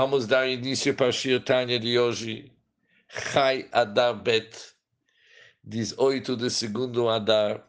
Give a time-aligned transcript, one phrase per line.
[0.00, 2.52] Vamos dar início para a Shirtanya de hoje.
[3.08, 4.56] Chai Adar Bet,
[5.64, 7.66] 18 de segundo Adar.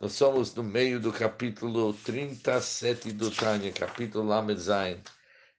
[0.00, 5.02] Nós somos no meio do capítulo 37 do Tânia, capítulo Lamed Zain,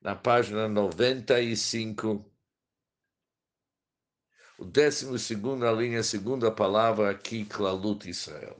[0.02, 2.26] na página 95.
[4.58, 8.58] O décimo segundo a linha, segunda palavra aqui, Klalut Israel.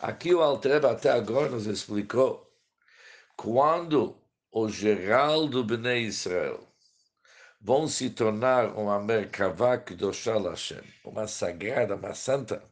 [0.00, 2.52] Aqui o Altreba até agora nos explicou
[3.36, 4.23] quando
[4.56, 6.64] o geral do Bnei Israel
[7.60, 12.62] vão se tornar uma Merkavá Kedoshá Hashem, uma sagrada, uma santa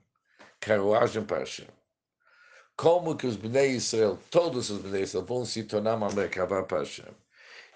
[0.61, 1.67] carruagem para Hashem.
[2.77, 6.79] Como que os Bnei Israel, todos os Bnei Israel, vão se tornar uma Merkavá para
[6.79, 7.13] Hashem?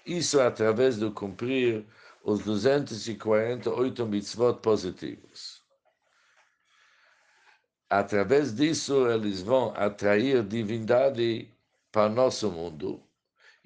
[0.05, 1.85] Isso através de cumprir
[2.23, 5.61] os 248 mitzvot positivos.
[7.89, 11.53] Através disso, eles vão atrair divindade
[11.91, 13.05] para nosso mundo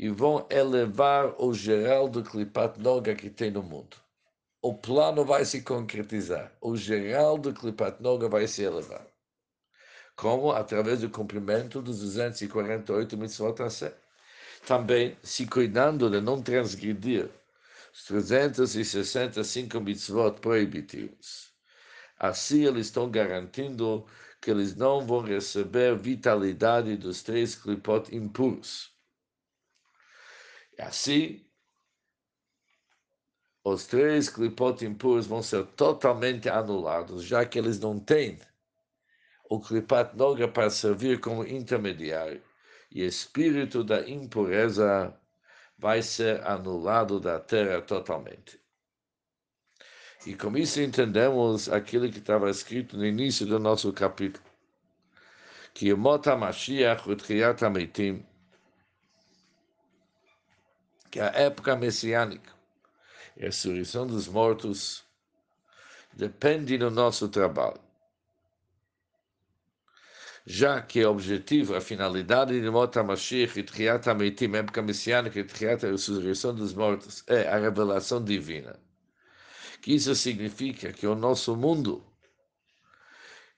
[0.02, 3.96] e vão elevar o geral do Klipat Noga que tem no mundo.
[4.60, 6.52] O plano vai se concretizar.
[6.60, 9.05] O geral do Klipat Noga vai se elevar.
[10.16, 10.52] Como?
[10.52, 13.54] Através do cumprimento dos 248 mitzvot
[14.66, 17.29] Também se cuidando de não transgredir
[17.94, 21.54] os 365 mitzvot proibitivos.
[22.18, 24.04] Assim, eles estão garantindo
[24.41, 28.91] que eles não vão receber vitalidade dos três clipot impuros.
[30.77, 31.46] E assim,
[33.64, 38.40] os três clipot impuros vão ser totalmente anulados, já que eles não têm
[39.52, 42.41] o clipat noga para servir como intermediário.
[42.90, 45.13] E o espírito da impureza
[45.78, 48.62] vai ser anulado da terra totalmente.
[50.26, 54.46] E com isso entendemos aquilo que estava escrito no início do nosso capítulo.
[55.74, 58.26] Que o Mota Mashiach Utchiyat Amitim,
[61.12, 62.51] que a época messiânica,
[63.37, 65.03] a ressurreição dos mortos,
[66.13, 67.79] depende do nosso trabalho.
[70.45, 75.44] Já que o objetivo, a finalidade de Mota Mashiach e Tchiat Amitim, época messiânica e
[75.44, 78.79] Tchiat, a ressurreição dos mortos, é a revelação divina
[79.81, 82.05] que isso significa que o nosso mundo,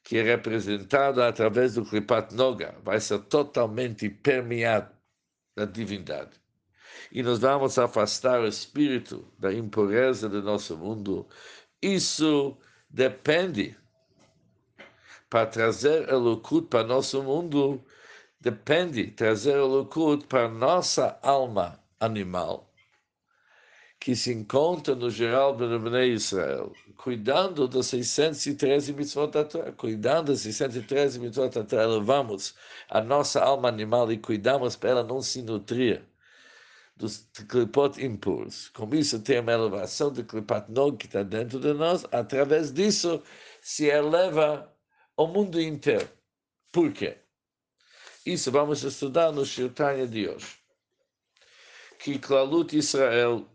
[0.01, 4.95] que é representado através do Kripat Noga, vai ser totalmente permeado
[5.55, 6.41] da divindade.
[7.11, 11.27] E nós vamos afastar o espírito da impureza do nosso mundo.
[11.81, 12.57] Isso
[12.89, 13.75] depende.
[15.29, 17.83] Para trazer o Lukut para nosso mundo,
[18.39, 22.73] depende trazer o Lukut para nossa alma animal
[24.03, 30.25] que se encontra no geral do Bnei Israel, cuidando dos 613 mitzvot da Torá, cuidando
[30.33, 32.53] dos 613 mitzvot da levamos
[32.89, 36.03] a nossa alma animal e cuidamos para ela não se nutrir
[36.95, 38.69] dos clipot impuros.
[38.69, 43.21] Com isso tem uma elevação do clipat nog que está dentro de nós, através disso
[43.61, 44.71] se eleva
[45.17, 46.09] o mundo inteiro.
[46.71, 47.17] Por quê?
[48.25, 50.57] Isso vamos estudar no Shirtanya de hoje.
[51.99, 53.47] Que Klalut Israel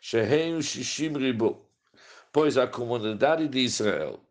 [0.00, 1.70] Sheheim Shishim Ribo,
[2.32, 4.27] pois a comunidade de Israel,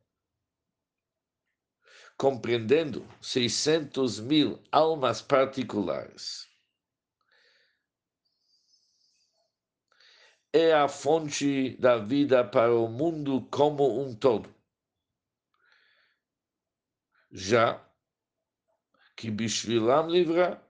[2.18, 6.48] compreendendo 600 mil almas particulares,
[10.52, 14.54] é a fonte da vida para o mundo como um todo.
[17.30, 17.86] Já
[19.16, 20.64] que Bishvilam livra,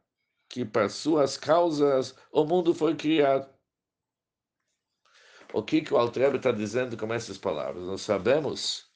[0.50, 3.50] que para suas causas o mundo foi criado.
[5.54, 7.84] O que, que o Altrebe está dizendo com essas palavras?
[7.84, 8.87] Nós sabemos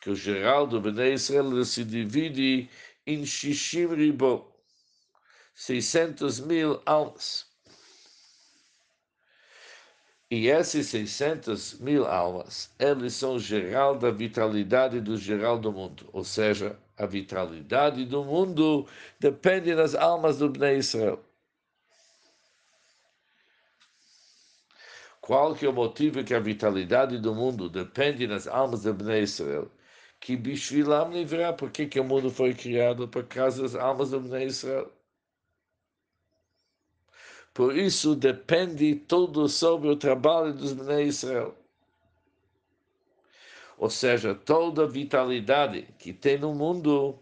[0.00, 2.68] que o geral do Bnei Israel se divide
[3.06, 4.50] em Shishim Ribo,
[5.54, 7.46] 600 mil almas.
[10.30, 16.08] E esses 600 mil almas, eles são o geral da vitalidade do geral do mundo.
[16.12, 18.86] Ou seja, a vitalidade do mundo
[19.18, 21.22] depende das almas do Bnei Israel.
[25.20, 29.22] Qual que é o motivo que a vitalidade do mundo depende das almas de Bnei
[29.22, 29.70] Israel?
[30.20, 33.08] Que Bishvilam livrar, por que, o mundo foi criado?
[33.28, 34.92] Causa das almas de Bnei Israel.
[37.54, 41.56] Por isso depende tudo sobre o trabalho dos Bnei Israel.
[43.78, 47.18] Ou seja, toda a vitalidade que tem no mundo,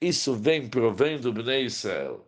[0.00, 2.26] isso vem provém do Bnei Israel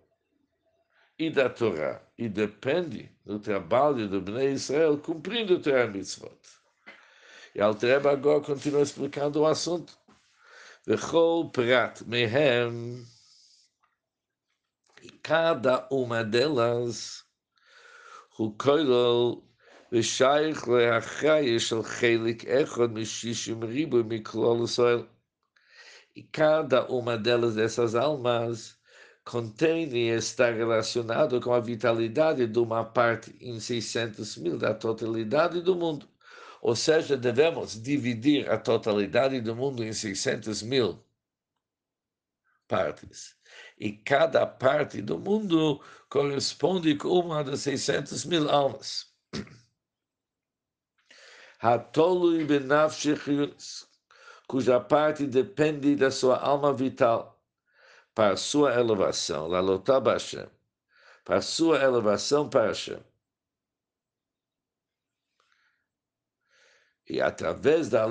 [1.18, 6.59] e da Torá, e depende do trabalho do Bnei Israel cumprindo o Torá Mitzvot.
[7.53, 9.97] E Altreba agora continua explicando o assunto.
[10.85, 13.05] Vechol prat mehem,
[15.23, 17.23] cada uma delas,
[18.37, 19.45] o koilol
[19.91, 25.03] ושייך להחיה של חלק אחד משישים ריבוי מכלול ישראל.
[26.17, 28.77] E cada uma delas, dessas almas,
[29.25, 35.61] contém e está relacionado com a vitalidade de uma parte em 600 mil da totalidade
[35.61, 36.07] do mundo.
[36.60, 41.02] Ou seja, devemos dividir a totalidade do mundo em 600 mil
[42.68, 43.36] partes.
[43.78, 49.10] E cada parte do mundo corresponde com uma das 600 mil almas.
[51.60, 53.88] Hatolui benafshich
[54.46, 57.40] cuja parte depende da sua alma vital
[58.14, 59.60] para sua elevação, la
[60.12, 60.46] Hashem,
[61.24, 63.00] para sua elevação para Hashem.
[67.08, 68.04] E através da,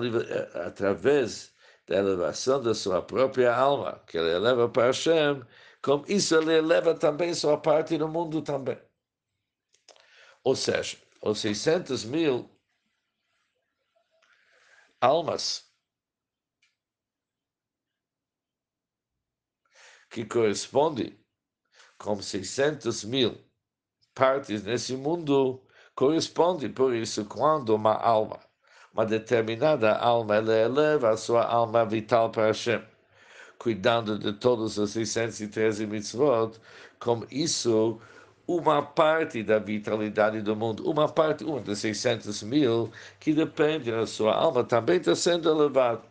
[0.65, 1.53] através
[1.88, 5.44] da elevação da sua própria alma, que ele eleva para Hashem,
[5.81, 8.80] com isso ele eleva também sua parte no mundo também.
[10.44, 12.50] Ou seja, os 600 mil
[15.01, 15.69] almas
[20.09, 21.19] que corresponde
[21.97, 23.38] com 600 mil
[24.13, 25.65] partes nesse mundo,
[25.95, 28.39] corresponde, por isso, quando uma alma,
[28.94, 32.81] uma determinada alma, ela eleva a sua alma vital para Hashem,
[33.57, 36.59] cuidando de todos os 613 mitzvot,
[37.00, 38.00] com isso,
[38.47, 44.07] uma parte da vitalidade do mundo, uma parte, uma das 600 mil, que depende da
[44.07, 46.01] sua alma, também está sendo elevada.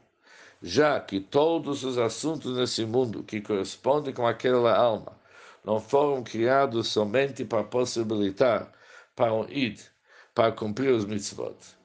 [0.62, 5.12] Já que todos os assuntos nesse mundo que correspondem com aquela alma
[5.64, 8.72] não foram criados somente para possibilitar
[9.14, 9.80] para um id,
[10.34, 11.77] para cumprir os mitzvot.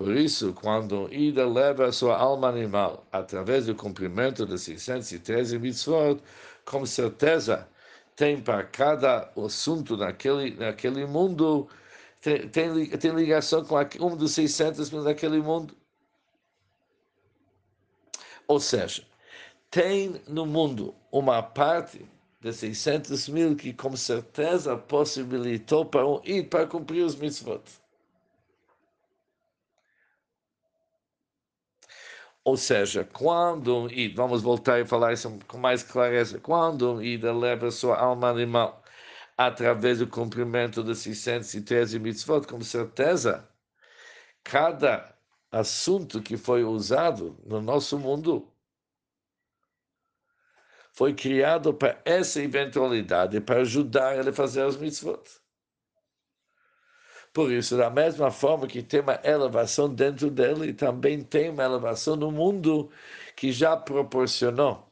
[0.00, 6.22] Por isso, quando um id leva sua alma animal através do cumprimento dos 613 mitzvot,
[6.64, 7.68] com certeza
[8.16, 11.68] tem para cada assunto naquele, naquele mundo,
[12.22, 15.76] tem, tem, tem ligação com um dos 600 mil daquele mundo.
[18.48, 19.06] Ou seja,
[19.70, 22.08] tem no mundo uma parte
[22.40, 27.79] de 600 mil que com certeza possibilitou para um ir para cumprir os mitzvot.
[32.50, 37.22] Ou seja, quando id, vamos voltar e falar isso com mais clareza, quando um id
[37.22, 38.82] eleva sua alma animal
[39.38, 43.48] através do cumprimento de 613 mitzvot, com certeza,
[44.42, 45.16] cada
[45.52, 48.52] assunto que foi usado no nosso mundo
[50.92, 55.22] foi criado para essa eventualidade, para ajudar ele a fazer os mitzvot.
[57.40, 62.14] Por isso, da mesma forma que tem uma elevação dentro dele, também tem uma elevação
[62.14, 62.92] no mundo
[63.34, 64.86] que já proporcionou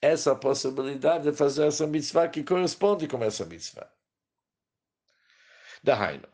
[0.00, 3.88] essa possibilidade de fazer essa mitzvah que corresponde com essa mitzvah.
[5.84, 6.26] Dahainu.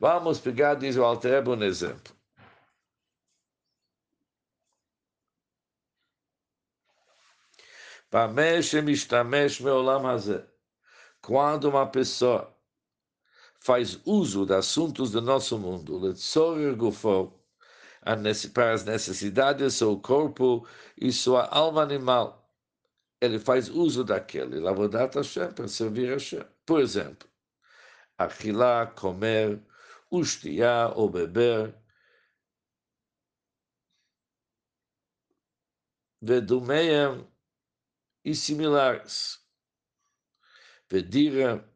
[0.00, 2.12] Vamos pegar, diz o Alter um exemplo.
[11.22, 12.55] Quando uma pessoa
[13.66, 16.00] faz uso de assuntos do nosso mundo,
[18.54, 20.64] para as necessidades do seu corpo
[20.96, 22.48] e sua alma animal.
[23.20, 26.44] Ele faz uso daquele, lavodat Hashem, para servir Hashem.
[26.64, 27.28] Por exemplo,
[28.16, 29.60] achilá, comer,
[30.12, 31.74] ustiá ou beber,
[36.22, 37.26] vedumeiam
[38.24, 39.44] e similares.
[40.88, 41.68] Vedira,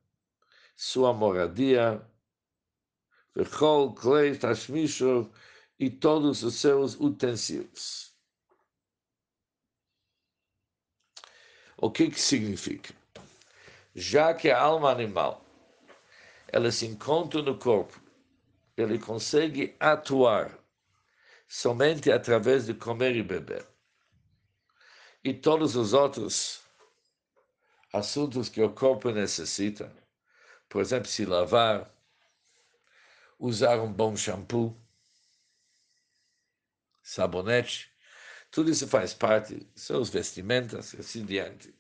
[0.81, 2.01] sua moradia,
[3.35, 5.31] Vechol Klei Tashmishov
[5.79, 8.15] e todos os seus utensílios.
[11.77, 12.95] O que que significa?
[13.95, 15.45] Já que a alma animal
[16.49, 18.01] ela se encontra no corpo,
[18.75, 20.59] ele consegue atuar
[21.47, 23.69] somente através de comer e beber.
[25.23, 26.63] E todos os outros
[27.93, 30.00] assuntos que o corpo necessita,
[30.71, 31.93] por exemplo, se lavar,
[33.39, 34.81] usar um bom shampoo,
[37.03, 37.91] sabonete,
[38.53, 41.75] tudo isso faz parte, seus vestimentas e assim diante.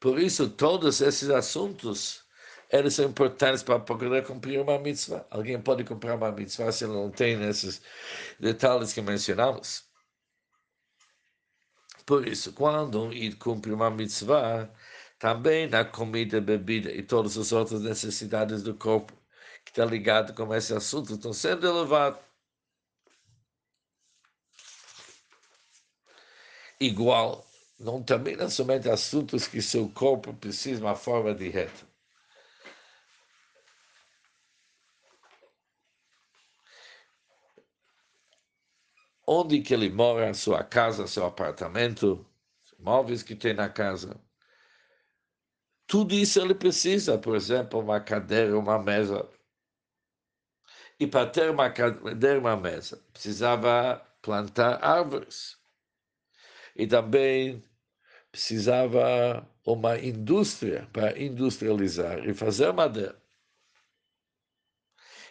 [0.00, 2.24] Por isso, todos esses assuntos,
[2.70, 5.26] eles são importantes para poder cumprir uma mitzvah.
[5.30, 7.82] Alguém pode cumprir uma mitzvah se não tem esses
[8.40, 9.84] detalhes que mencionamos.
[12.06, 14.70] Por isso, quando um ir cumpre uma mitzvah,
[15.18, 19.12] também na comida, bebida e todas as outras necessidades do corpo
[19.64, 22.20] que está ligado com esse assunto estão sendo elevados.
[26.80, 27.44] igual,
[27.78, 28.04] não
[28.38, 31.86] não somente assuntos que seu corpo precisa de uma forma direta.
[39.26, 42.24] Onde que ele mora, sua casa, seu apartamento,
[42.78, 44.25] móveis que tem na casa.
[45.86, 49.28] Tudo isso ele precisa, por exemplo, uma cadeira, uma mesa.
[50.98, 55.56] E para ter uma cadeira, uma mesa, precisava plantar árvores.
[56.74, 57.62] E também
[58.32, 63.20] precisava uma indústria para industrializar e fazer madeira.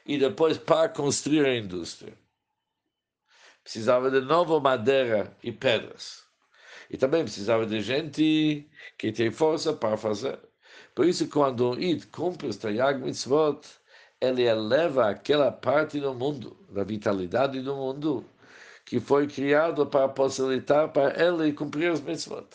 [0.05, 2.17] E depois para construir a indústria.
[3.63, 6.24] Precisava de novo madeira e pedras.
[6.95, 10.39] E também precisava de gente que tem força para fazer.
[10.95, 13.59] Por isso, quando um Id cumpre os Tayag Mitzvot,
[14.21, 18.25] ele eleva aquela parte do mundo, da vitalidade do mundo,
[18.85, 22.47] que foi criado para possibilitar para ele cumprir os mitzvot.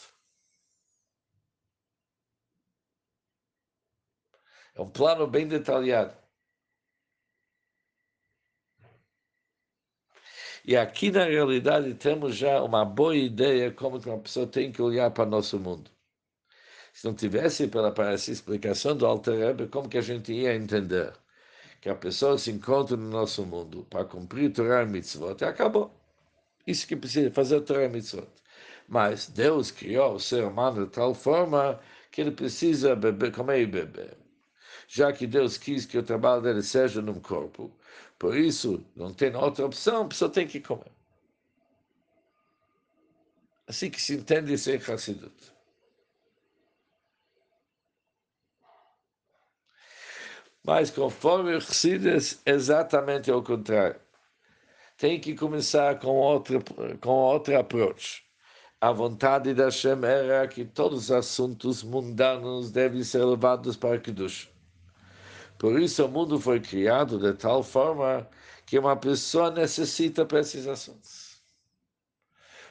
[4.75, 6.17] É um plano bem detalhado.
[10.71, 15.11] E aqui, na realidade, temos já uma boa ideia como uma pessoa tem que olhar
[15.11, 15.91] para o nosso mundo.
[16.93, 21.13] Se não tivesse pela essa explicação do Alter Rebbe, como que a gente ia entender
[21.81, 25.91] que a pessoa se encontra no nosso mundo para cumprir Torah e Mitzvot e acabou.
[26.65, 28.29] Isso que precisa fazer Torah e Mitzvot.
[28.89, 31.81] Mas Deus criou o ser humano de tal forma
[32.13, 34.17] que ele precisa beber, comer e beber.
[34.87, 37.77] Já que Deus quis que o trabalho dele seja num corpo,
[38.21, 40.93] por isso, não tem outra opção, a pessoa tem que comer.
[43.67, 45.33] Assim que se entende isso em Hassidut.
[50.63, 53.99] Mas conforme o Chassidus, exatamente ao contrário.
[54.99, 56.63] Tem que começar com outro,
[57.01, 58.23] com outro approach.
[58.83, 64.50] A vontade da Hashem era que todos os assuntos mundanos devem ser levados para Kiddush.
[65.61, 68.27] Por isso o mundo foi criado de tal forma
[68.65, 71.43] que uma pessoa necessita para esses assuntos.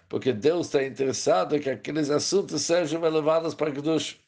[0.09, 4.19] Porque Deus está interessado que aqueles assuntos sejam levados para Kedush.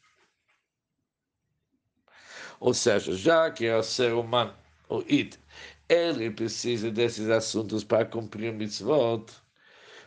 [2.60, 4.54] Ou seja, já que é o ser humano,
[4.88, 5.38] o Id,
[5.90, 9.26] ele precisa desses assuntos para cumprir o mitzvot,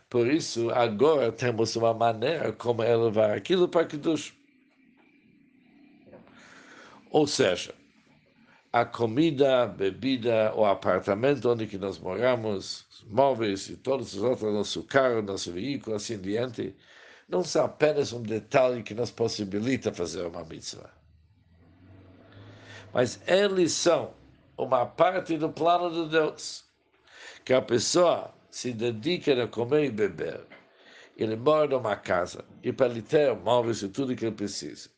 [0.09, 4.33] por isso agora temos uma maneira como elevar aquilo para Kedush.
[7.11, 7.75] Ou seja,
[8.75, 14.53] a comida, bebida, o apartamento onde que nós moramos, os móveis e todos os outros,
[14.53, 16.75] nosso carro, nosso veículo, assim diante,
[17.29, 20.89] não são apenas um detalhe que nos possibilita fazer uma mitzvah.
[22.93, 24.13] Mas eles são
[24.57, 26.65] uma parte do plano de Deus,
[27.45, 30.41] que a pessoa se dedica a comer e beber.
[31.15, 34.89] Ele mora numa casa, e para ele ter móveis e tudo que ele precisa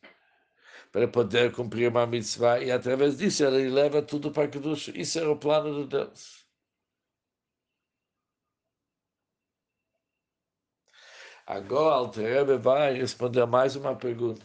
[0.92, 4.88] para poder cumprir uma mitzvah, e através disso ele leva tudo para Kedush.
[4.94, 6.46] Isso era o plano de Deus.
[11.46, 14.44] Agora, Alter vai responder mais uma pergunta.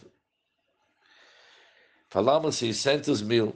[2.10, 3.54] Falamos 600 mil.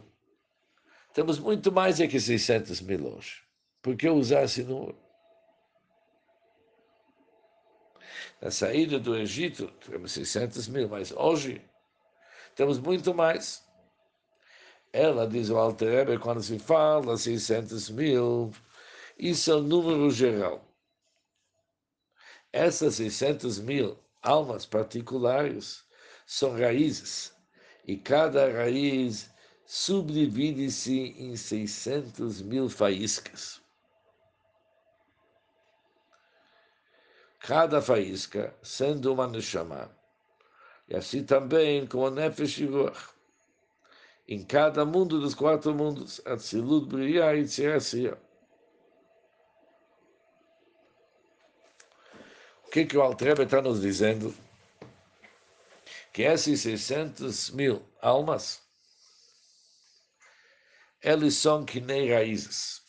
[1.13, 3.41] Temos muito mais do que 600 mil hoje.
[3.81, 4.97] Por que usar esse número?
[8.41, 11.61] Na saída do Egito, temos 600 mil, mas hoje
[12.57, 13.63] temos muito mais.
[14.91, 18.51] Ela, diz o Alter Rebbe, quando se fala 600 mil,
[19.17, 20.65] isso é o número geral.
[22.51, 25.85] Essas 600 mil almas particulares
[26.25, 27.31] são raízes,
[27.85, 29.29] e cada raiz
[29.65, 33.61] subdivide-se em 600 mil faíscas.
[37.39, 39.96] Cada faísca sendo uma neshama,
[40.87, 43.09] e assim também com o Nefesh Ruach.
[44.27, 48.17] Em cada mundo dos quatro mundos, Atzilut, Briah e Tzirasiya.
[52.65, 54.35] O que, que o Altrebe está nos dizendo?
[56.11, 58.61] Que esses 600 mil almas,
[61.01, 62.81] eles são que nem raízes.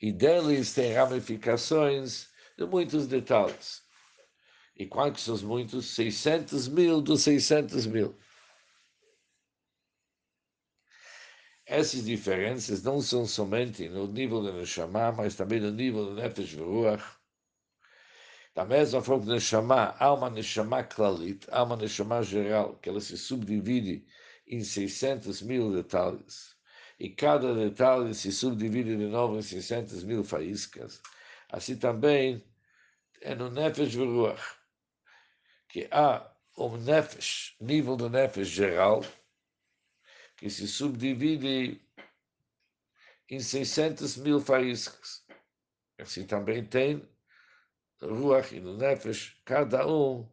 [0.00, 3.82] E deles tem ramificações de muitos detalhes.
[4.80, 5.94] E quantos são muitos?
[5.94, 8.16] 600 mil dos 600 mil.
[11.66, 16.54] Essas diferenças não são somente no nível do Neshama, mas também no nível do Nefesh
[16.54, 17.04] Veruach.
[18.54, 23.02] Da mesma forma que Neshama, há uma Neshama Klalit, há uma Neshama geral, que ela
[23.02, 24.06] se subdivide
[24.46, 26.56] em 600 mil detalhes.
[26.98, 31.02] E cada detalhe se subdivide de novo em 600 mil faíscas.
[31.50, 32.42] Assim também
[33.20, 34.59] é no Nefesh Veruach
[35.70, 39.02] que há um nefesh, nível do nefesh geral,
[40.36, 41.80] que se subdivide
[43.28, 45.24] em 600 mil faíscas.
[45.98, 47.08] Assim também tem
[48.02, 50.28] Ruach e Nefesh, cada um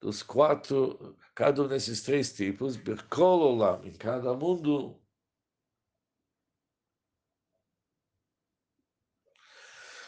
[0.00, 5.00] dos quatro, cada um desses três tipos, Berkol Olam, em cada mundo,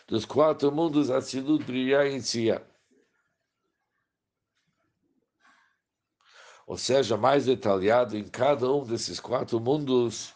[0.09, 2.74] dos quatro mundos, Atzilut, Briah e Tzia.
[6.67, 10.35] Ou seja, mais detalhado, em cada um desses quatro mundos,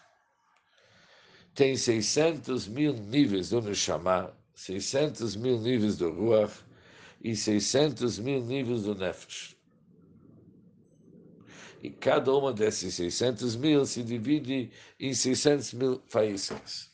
[1.54, 6.52] tem 600 mil níveis do Neshama, 600 mil níveis do Ruach
[7.23, 9.56] e 600 mil níveis do Nefesh.
[11.82, 16.88] E cada uma desses 600 mil se divide em 600 mil faíscas.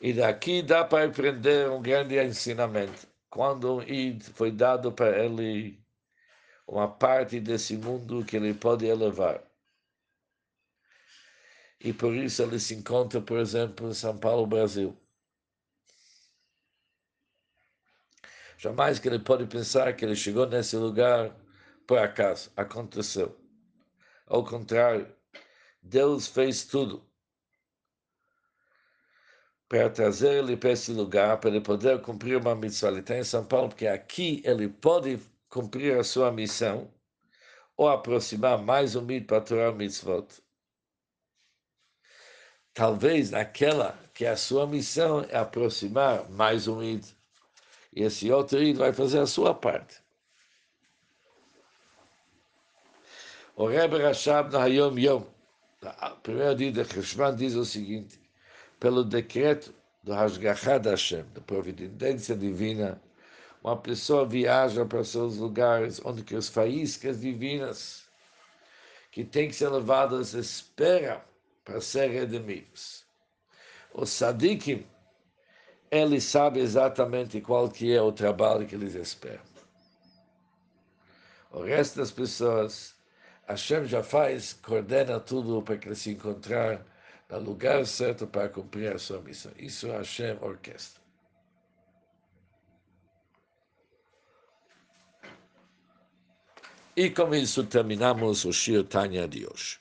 [0.00, 3.06] E daqui dá para aprender um grande ensinamento.
[3.28, 5.82] Quando um Id foi dado para ele
[6.66, 9.42] uma parte desse mundo que ele pode elevar.
[11.80, 14.96] E por isso ele se encontra, por exemplo, em São Paulo, Brasil.
[18.56, 21.34] Jamais que ele pode pensar que ele chegou nesse lugar
[21.86, 22.50] por acaso.
[22.56, 23.38] Aconteceu.
[24.26, 25.12] Ao contrário,
[25.80, 27.07] Deus fez tudo
[29.68, 32.90] para trazer ele para esse lugar, para ele poder cumprir uma missão.
[32.90, 36.90] Ele está em São Paulo, porque aqui ele pode cumprir a sua missão
[37.76, 40.26] ou aproximar mais um mito para Torah mitzvot.
[42.72, 47.14] Talvez naquela que a sua missão é aproximar mais um mito.
[47.92, 50.00] E esse outro ídolo vai fazer a sua parte.
[53.56, 55.24] O Rebbe Rashab na Hayom Yom,
[56.22, 58.20] primeiro dia de Heshvan, diz o seguinte,
[58.78, 63.00] pelo decreto do Hashgachad Hashem, da providência divina,
[63.62, 68.08] uma pessoa viaja para seus lugares onde que as faíscas divinas
[69.10, 71.20] que têm que ser levadas esperam
[71.64, 73.04] para ser redimidos.
[73.92, 74.86] Os sadikim,
[75.90, 79.42] eles sabem exatamente qual que é o trabalho que eles esperam.
[81.50, 82.94] O resto das pessoas,
[83.48, 86.78] Hashem já faz, coordena tudo para que eles se encontrem
[87.30, 89.52] no lugar certo para cumprir a sua missão.
[89.58, 91.02] Isso Hashem orquestra.
[96.96, 99.78] E com isso terminamos o Shir Tanya de hoje.